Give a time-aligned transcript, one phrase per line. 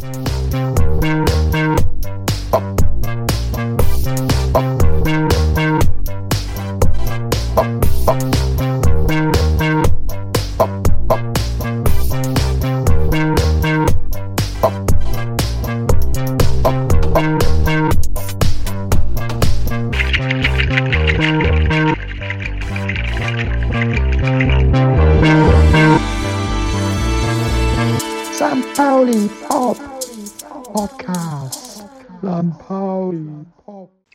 [0.00, 0.29] St.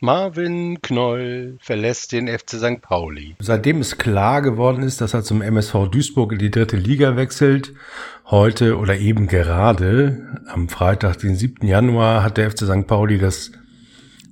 [0.02, 2.82] Marvin Knoll verlässt den FC St.
[2.82, 3.34] Pauli.
[3.38, 7.72] Seitdem es klar geworden ist, dass er zum MSV Duisburg in die dritte Liga wechselt,
[8.26, 11.66] heute oder eben gerade am Freitag, den 7.
[11.66, 12.86] Januar, hat der FC St.
[12.86, 13.52] Pauli das,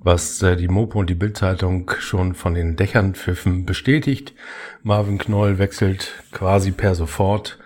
[0.02, 4.34] was äh, die Mopo und die Bildzeitung schon von den Dächern pfiffen, bestätigt.
[4.82, 7.58] Marvin Knoll wechselt quasi per sofort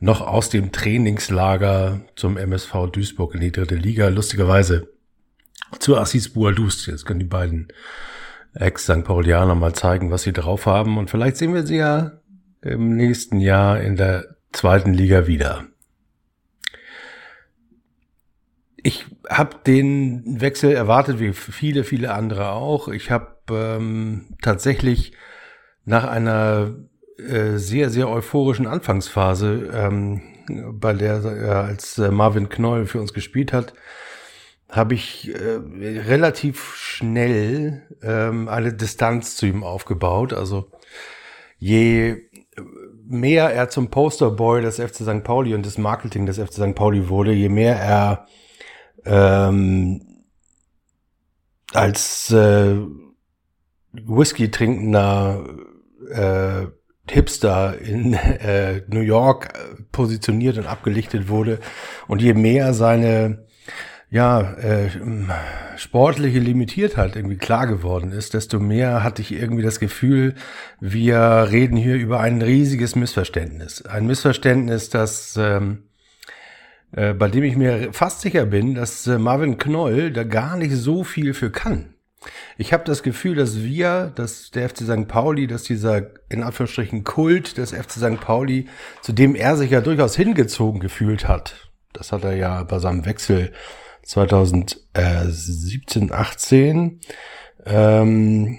[0.00, 4.08] noch aus dem Trainingslager zum MSV Duisburg in die dritte Liga.
[4.08, 4.88] Lustigerweise
[5.78, 6.86] zu Assis Bouadoust.
[6.86, 7.68] Jetzt können die beiden
[8.54, 9.04] Ex-St.
[9.04, 10.98] Paulianer mal zeigen, was sie drauf haben.
[10.98, 12.12] Und vielleicht sehen wir sie ja
[12.62, 15.64] im nächsten Jahr in der zweiten Liga wieder.
[18.76, 22.88] Ich habe den Wechsel erwartet, wie viele, viele andere auch.
[22.88, 25.12] Ich habe ähm, tatsächlich
[25.84, 26.74] nach einer
[27.18, 30.22] äh, sehr, sehr euphorischen Anfangsphase, ähm,
[30.72, 33.72] bei der äh, als äh, Marvin Knoll für uns gespielt hat,
[34.74, 35.58] habe ich äh,
[36.00, 40.32] relativ schnell ähm, eine Distanz zu ihm aufgebaut.
[40.32, 40.70] Also
[41.58, 42.16] je
[43.06, 45.22] mehr er zum Posterboy des FC St.
[45.22, 46.74] Pauli und des Marketing des FC St.
[46.74, 48.26] Pauli wurde, je mehr er
[49.04, 50.24] ähm,
[51.72, 52.76] als äh,
[53.92, 55.44] Whisky trinkender
[56.10, 56.66] äh,
[57.08, 61.60] Hipster in äh, New York äh, positioniert und abgelichtet wurde
[62.08, 63.43] und je mehr seine
[64.14, 64.90] ja, äh,
[65.76, 70.36] sportliche Limitiertheit irgendwie klar geworden ist, desto mehr hatte ich irgendwie das Gefühl,
[70.78, 73.84] wir reden hier über ein riesiges Missverständnis.
[73.84, 75.88] Ein Missverständnis, das ähm,
[76.92, 80.76] äh, bei dem ich mir fast sicher bin, dass äh, Marvin Knoll da gar nicht
[80.76, 81.94] so viel für kann.
[82.56, 85.08] Ich habe das Gefühl, dass wir, dass der FC St.
[85.08, 88.20] Pauli, dass dieser in Anführungsstrichen Kult des FC St.
[88.20, 88.68] Pauli,
[89.02, 93.06] zu dem er sich ja durchaus hingezogen gefühlt hat, das hat er ja bei seinem
[93.06, 93.50] Wechsel
[94.04, 97.00] 2017, 18
[97.66, 98.58] ähm,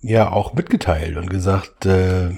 [0.00, 2.30] ja auch mitgeteilt und gesagt, äh,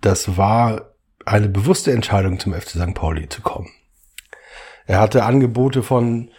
[0.00, 0.92] das war
[1.24, 2.94] eine bewusste Entscheidung zum FC St.
[2.94, 3.68] Pauli zu kommen.
[4.86, 6.30] Er hatte Angebote von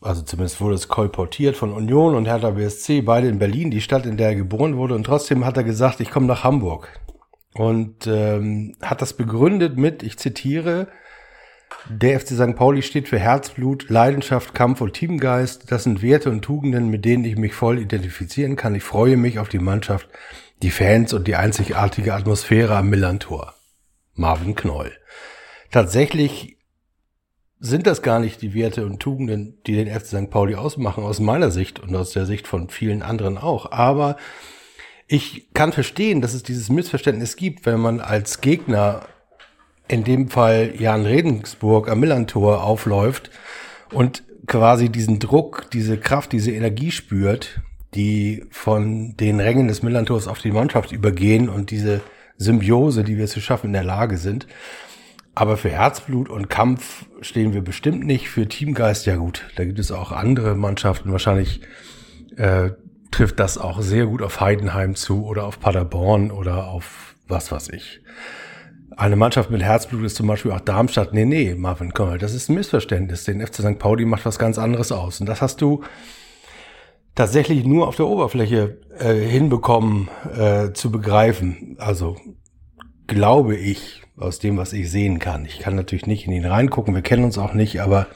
[0.00, 4.06] also zumindest wurde es kolportiert von Union und Hertha BSC, beide in Berlin, die Stadt,
[4.06, 4.94] in der er geboren wurde.
[4.94, 7.00] Und trotzdem hat er gesagt, ich komme nach Hamburg.
[7.54, 10.88] Und ähm, hat das begründet mit, ich zitiere,
[11.88, 12.56] der FC St.
[12.56, 15.70] Pauli steht für Herzblut, Leidenschaft, Kampf und Teamgeist.
[15.70, 18.74] Das sind Werte und Tugenden, mit denen ich mich voll identifizieren kann.
[18.74, 20.08] Ich freue mich auf die Mannschaft,
[20.62, 23.54] die Fans und die einzigartige Atmosphäre am Millantor.
[24.14, 24.92] Marvin Knoll.
[25.70, 26.56] Tatsächlich
[27.58, 30.30] sind das gar nicht die Werte und Tugenden, die den FC St.
[30.30, 33.72] Pauli ausmachen, aus meiner Sicht und aus der Sicht von vielen anderen auch.
[33.72, 34.16] Aber
[35.06, 39.06] ich kann verstehen, dass es dieses Missverständnis gibt, wenn man als Gegner,
[39.88, 43.30] in dem Fall Jan Regensburg am Millantor aufläuft
[43.92, 47.60] und quasi diesen Druck, diese Kraft, diese Energie spürt,
[47.94, 52.00] die von den Rängen des Millantors auf die Mannschaft übergehen und diese
[52.36, 54.46] Symbiose, die wir zu schaffen in der Lage sind.
[55.34, 58.28] Aber für Herzblut und Kampf stehen wir bestimmt nicht.
[58.28, 61.12] Für Teamgeist, ja gut, da gibt es auch andere Mannschaften.
[61.12, 61.60] Wahrscheinlich
[62.36, 62.70] äh,
[63.10, 67.70] trifft das auch sehr gut auf Heidenheim zu oder auf Paderborn oder auf was weiß
[67.70, 68.00] ich.
[68.96, 71.12] Eine Mannschaft mit Herzblut ist zum Beispiel auch Darmstadt.
[71.12, 73.24] Nee, nee, Marvin Kommel, das ist ein Missverständnis.
[73.24, 73.78] Den FC St.
[73.78, 75.20] Pauli macht was ganz anderes aus.
[75.20, 75.82] Und das hast du
[77.14, 81.76] tatsächlich nur auf der Oberfläche äh, hinbekommen äh, zu begreifen.
[81.78, 82.16] Also
[83.06, 85.44] glaube ich, aus dem, was ich sehen kann.
[85.44, 88.06] Ich kann natürlich nicht in ihn reingucken, wir kennen uns auch nicht, aber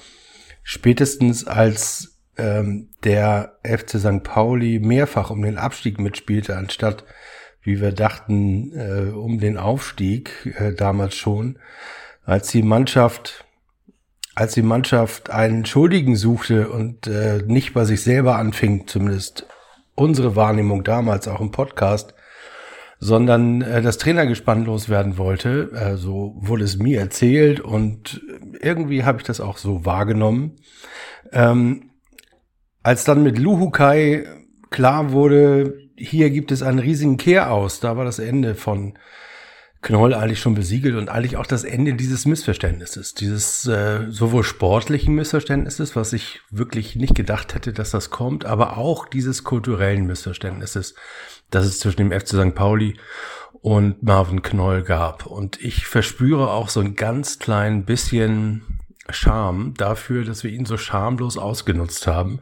[0.62, 4.22] spätestens als ähm, der FC St.
[4.22, 7.04] Pauli mehrfach um den Abstieg mitspielte, anstatt,
[7.62, 11.58] wie wir dachten, äh, um den Aufstieg äh, damals schon,
[12.24, 13.44] als die Mannschaft
[14.34, 19.46] als die Mannschaft einen Schuldigen suchte und äh, nicht bei sich selber anfing, zumindest
[19.94, 22.14] unsere Wahrnehmung damals auch im Podcast,
[23.00, 25.70] sondern äh, das Trainergespann loswerden wollte.
[25.74, 28.22] Äh, so wurde es mir erzählt und
[28.60, 30.56] irgendwie habe ich das auch so wahrgenommen.
[31.32, 31.90] Ähm,
[32.82, 34.26] als dann mit Luhukai
[34.70, 38.94] klar wurde, hier gibt es einen riesigen Kehraus, da war das Ende von
[39.82, 45.14] Knoll eigentlich schon besiegelt und eigentlich auch das Ende dieses Missverständnisses, dieses äh, sowohl sportlichen
[45.14, 50.94] Missverständnisses, was ich wirklich nicht gedacht hätte, dass das kommt, aber auch dieses kulturellen Missverständnisses,
[51.50, 52.54] das es zwischen dem FC St.
[52.54, 52.96] Pauli
[53.62, 55.24] und Marvin Knoll gab.
[55.24, 60.76] Und ich verspüre auch so ein ganz klein bisschen Scham dafür, dass wir ihn so
[60.76, 62.40] schamlos ausgenutzt haben.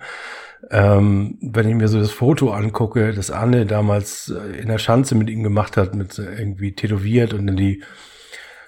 [0.70, 5.14] Ähm, wenn ich mir so das Foto angucke, das Anne damals äh, in der Schanze
[5.14, 7.82] mit ihm gemacht hat, mit irgendwie tätowiert und in die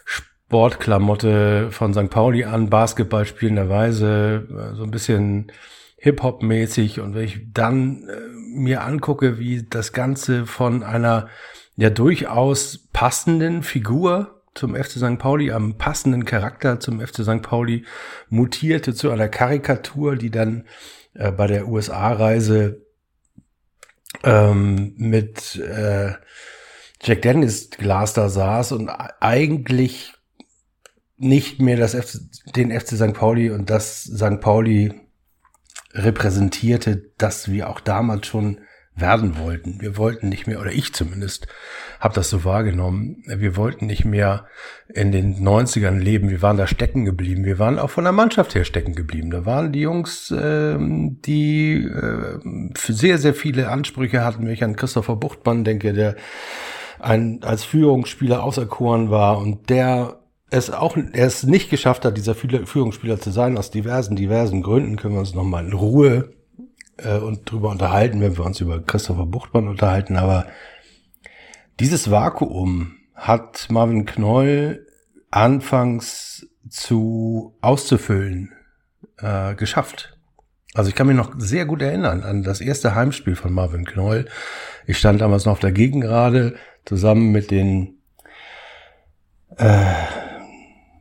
[0.05, 2.11] Sportklamotte von St.
[2.11, 5.53] Pauli an, Basketball spielenderweise, äh, so ein bisschen
[5.99, 7.01] Hip-Hop-mäßig.
[7.01, 11.29] Und wenn ich dann äh, mir angucke, wie das Ganze von einer
[11.77, 15.19] ja durchaus passenden Figur zum FC St.
[15.19, 17.43] Pauli, am passenden Charakter zum FC St.
[17.43, 17.85] Pauli
[18.29, 20.65] mutierte zu einer Karikatur, die dann
[21.15, 22.87] äh, bei der USA-Reise
[24.25, 26.13] ähm, mit äh,
[27.03, 30.13] Jack Dennis Glas da saß und eigentlich
[31.17, 32.21] nicht mehr das FC,
[32.57, 33.15] den FC St.
[33.15, 34.41] Pauli und das St.
[34.41, 35.01] Pauli
[35.93, 38.61] repräsentierte, das wir auch damals schon
[38.97, 39.81] werden wollten.
[39.81, 41.47] Wir wollten nicht mehr, oder ich zumindest,
[42.01, 44.47] habe das so wahrgenommen, wir wollten nicht mehr
[44.89, 46.31] in den 90ern leben.
[46.31, 47.45] Wir waren da stecken geblieben.
[47.45, 49.31] Wir waren auch von der Mannschaft her stecken geblieben.
[49.31, 52.39] Da waren die Jungs, ähm, die äh,
[52.77, 54.45] sehr, sehr viele Ansprüche hatten.
[54.45, 56.17] Wenn ich an Christopher Buchtmann denke, der
[56.99, 60.21] ein, als Führungsspieler auserkoren war und der
[60.51, 64.97] es auch, er es nicht geschafft hat, dieser Führungsspieler zu sein, aus diversen, diversen Gründen,
[64.97, 66.33] können wir uns nochmal in Ruhe
[67.05, 70.47] äh, und drüber unterhalten, wenn wir uns über Christopher Buchtmann unterhalten, aber
[71.79, 74.87] dieses Vakuum hat Marvin Knoll
[75.31, 78.53] anfangs zu auszufüllen
[79.19, 80.17] äh, geschafft.
[80.75, 84.27] Also ich kann mich noch sehr gut erinnern an das erste Heimspiel von Marvin Knoll.
[84.87, 87.99] Ich stand damals noch auf der Gegengrade zusammen mit den
[89.57, 89.85] äh,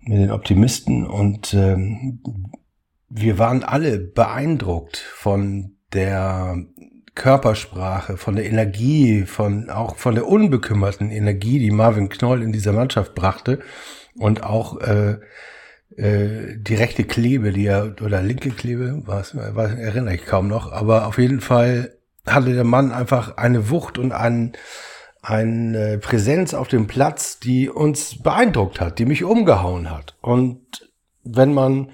[0.01, 2.21] mit den Optimisten und ähm,
[3.09, 6.57] wir waren alle beeindruckt von der
[7.15, 12.71] Körpersprache, von der Energie, von auch von der unbekümmerten Energie, die Marvin Knoll in dieser
[12.71, 13.59] Mannschaft brachte
[14.17, 15.17] und auch äh,
[15.97, 20.71] äh, die rechte Klebe, die er oder linke Klebe, was, was erinnere ich kaum noch,
[20.71, 21.95] aber auf jeden Fall
[22.25, 24.53] hatte der Mann einfach eine Wucht und ein,
[25.21, 30.15] eine Präsenz auf dem Platz, die uns beeindruckt hat, die mich umgehauen hat.
[30.21, 30.89] Und
[31.23, 31.89] wenn man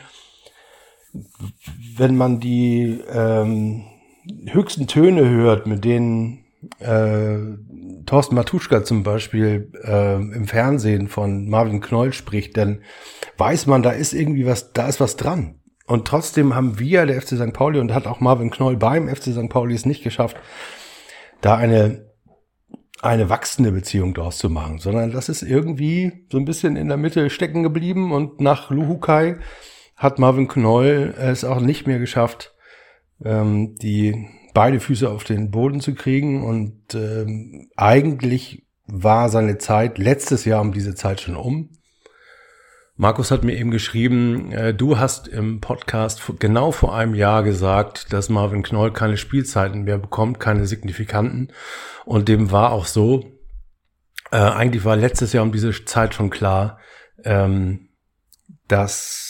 [1.97, 3.83] wenn man die ähm,
[4.47, 6.45] höchsten Töne hört, mit denen
[6.79, 7.37] äh,
[8.05, 12.81] Thorsten Matuschka zum Beispiel äh, im Fernsehen von Marvin Knoll spricht, dann
[13.37, 15.59] weiß man, da ist irgendwie was, da ist was dran.
[15.87, 17.53] Und trotzdem haben wir, der FC St.
[17.53, 19.49] Pauli, und hat auch Marvin Knoll beim FC St.
[19.49, 20.37] Pauli es nicht geschafft,
[21.41, 22.09] da eine,
[23.01, 26.97] eine wachsende Beziehung draus zu machen, sondern das ist irgendwie so ein bisschen in der
[26.97, 29.37] Mitte stecken geblieben und nach Luhukai
[29.95, 32.53] hat Marvin Knoll es auch nicht mehr geschafft,
[33.23, 36.43] ähm, die beide Füße auf den Boden zu kriegen.
[36.43, 41.69] Und ähm, eigentlich war seine Zeit letztes Jahr um diese Zeit schon um.
[42.97, 48.13] Markus hat mir eben geschrieben, äh, du hast im Podcast genau vor einem Jahr gesagt,
[48.13, 51.51] dass Marvin Knoll keine Spielzeiten mehr bekommt, keine signifikanten.
[52.05, 53.31] Und dem war auch so.
[54.31, 56.79] Äh, eigentlich war letztes Jahr um diese Zeit schon klar,
[57.25, 57.89] ähm,
[58.69, 59.24] dass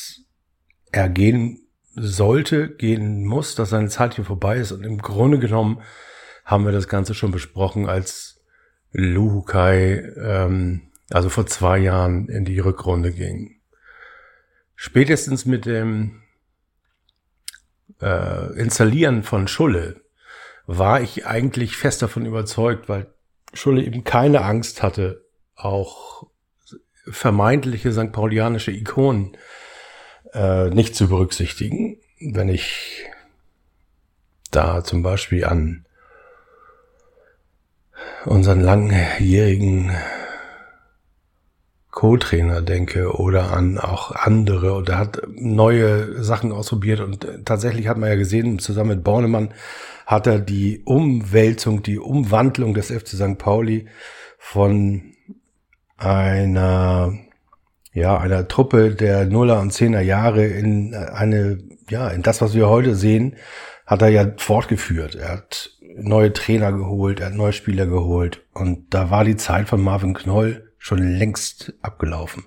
[0.96, 1.60] er gehen
[1.94, 4.72] sollte, gehen muss, dass seine Zeit hier vorbei ist.
[4.72, 5.82] Und im Grunde genommen
[6.46, 8.42] haben wir das Ganze schon besprochen, als
[8.92, 13.60] Luhukai, ähm, also vor zwei Jahren in die Rückrunde ging.
[14.76, 16.22] Spätestens mit dem
[18.02, 20.02] äh, Installieren von Schulle
[20.66, 23.14] war ich eigentlich fest davon überzeugt, weil
[23.54, 26.28] Schulle eben keine Angst hatte, auch
[27.08, 28.12] vermeintliche St.
[28.14, 29.38] Paulianische Ikonen
[30.36, 33.06] äh, nicht zu berücksichtigen, wenn ich
[34.52, 35.86] da zum Beispiel an
[38.26, 39.92] unseren langjährigen
[41.92, 47.98] Co-Trainer denke oder an auch andere und er hat neue Sachen ausprobiert und tatsächlich hat
[47.98, 49.54] man ja gesehen, zusammen mit Bornemann
[50.06, 53.38] hat er die Umwälzung, die Umwandlung des FC St.
[53.38, 53.88] Pauli
[54.38, 55.14] von
[55.98, 57.18] einer
[57.96, 61.58] ja, einer Truppe der Nuller und Zehner Jahre in eine,
[61.90, 63.38] ja, in das, was wir heute sehen,
[63.86, 65.16] hat er ja fortgeführt.
[65.16, 68.44] Er hat neue Trainer geholt, er hat neue Spieler geholt.
[68.54, 72.44] Und da war die Zeit von Marvin Knoll schon längst abgelaufen.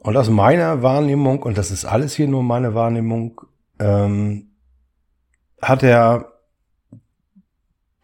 [0.00, 3.42] Und aus meiner Wahrnehmung, und das ist alles hier nur meine Wahrnehmung,
[3.78, 4.52] ähm,
[5.60, 6.32] hat er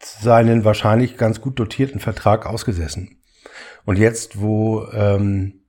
[0.00, 3.22] seinen wahrscheinlich ganz gut dotierten Vertrag ausgesessen.
[3.86, 5.61] Und jetzt, wo, ähm,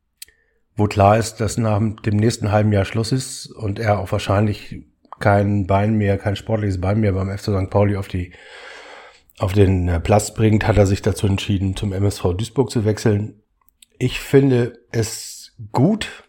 [0.76, 4.84] wo klar ist, dass nach dem nächsten halben Jahr Schluss ist und er auch wahrscheinlich
[5.20, 7.70] kein Bein mehr, kein sportliches Bein mehr beim FC St.
[7.70, 8.32] Pauli auf die
[9.40, 13.42] auf den äh, Platz bringt, hat er sich dazu entschieden, zum MSV Duisburg zu wechseln.
[13.98, 16.24] Ich finde es gut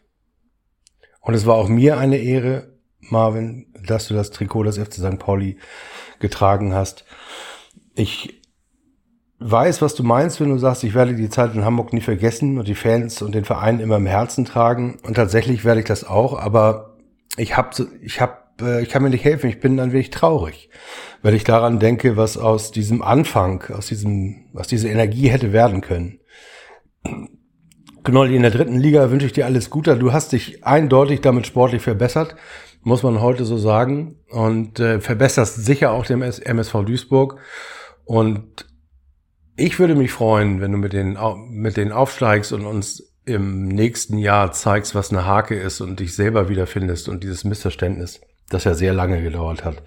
[1.21, 5.19] und es war auch mir eine Ehre, Marvin, dass du das Trikot des FC St.
[5.19, 5.59] Pauli
[6.19, 7.05] getragen hast.
[7.95, 8.43] Ich
[9.39, 12.59] weiß, was du meinst, wenn du sagst, ich werde die Zeit in Hamburg nie vergessen
[12.59, 14.99] und die Fans und den Verein immer im Herzen tragen.
[15.03, 16.97] Und tatsächlich werde ich das auch, aber
[17.37, 19.51] ich hab, ich hab, äh, ich kann mir nicht helfen.
[19.51, 20.71] Ich bin ein wenig traurig,
[21.23, 25.81] weil ich daran denke, was aus diesem Anfang, aus diesem, was diese Energie hätte werden
[25.81, 26.21] können.
[28.05, 29.97] Knolli, in der dritten Liga wünsche ich dir alles Gute.
[29.97, 32.37] Du hast dich eindeutig damit sportlich verbessert,
[32.83, 34.17] muss man heute so sagen.
[34.29, 37.39] Und äh, verbesserst sicher auch dem MSV Duisburg.
[38.05, 38.67] Und
[39.57, 41.17] ich würde mich freuen, wenn du mit den,
[41.49, 46.15] mit denen aufsteigst und uns im nächsten Jahr zeigst, was eine Hake ist und dich
[46.15, 48.21] selber wiederfindest und dieses Missverständnis,
[48.51, 49.83] das ja sehr lange gedauert hat,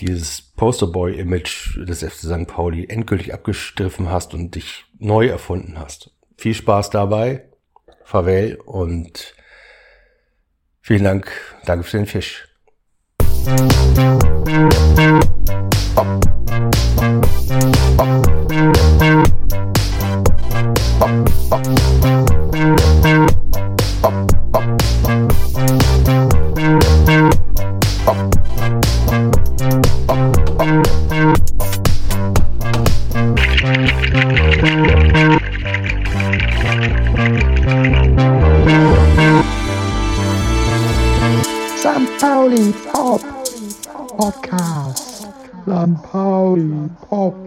[0.00, 2.46] dieses Posterboy-Image des FC St.
[2.46, 6.10] Pauli endgültig abgestriffen hast und dich neu erfunden hast.
[6.36, 7.48] Viel Spaß dabei,
[8.04, 9.34] Farewell und
[10.82, 11.30] vielen Dank,
[11.64, 12.48] danke für den Fisch.
[15.96, 16.45] St.